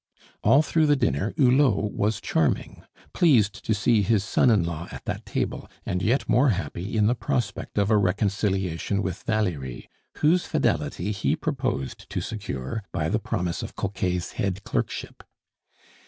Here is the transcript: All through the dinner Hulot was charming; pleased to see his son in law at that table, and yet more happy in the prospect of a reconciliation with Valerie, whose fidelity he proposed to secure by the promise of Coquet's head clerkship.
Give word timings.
All 0.43 0.63
through 0.63 0.87
the 0.87 0.95
dinner 0.95 1.31
Hulot 1.37 1.91
was 1.93 2.19
charming; 2.19 2.81
pleased 3.13 3.63
to 3.63 3.71
see 3.75 4.01
his 4.01 4.23
son 4.23 4.49
in 4.49 4.63
law 4.63 4.87
at 4.89 5.05
that 5.05 5.27
table, 5.27 5.69
and 5.85 6.01
yet 6.01 6.27
more 6.27 6.49
happy 6.49 6.97
in 6.97 7.05
the 7.05 7.13
prospect 7.13 7.77
of 7.77 7.91
a 7.91 7.97
reconciliation 7.97 9.03
with 9.03 9.21
Valerie, 9.27 9.87
whose 10.17 10.45
fidelity 10.47 11.11
he 11.11 11.35
proposed 11.35 12.09
to 12.09 12.19
secure 12.19 12.81
by 12.91 13.09
the 13.09 13.19
promise 13.19 13.61
of 13.61 13.75
Coquet's 13.75 14.31
head 14.31 14.63
clerkship. 14.63 15.21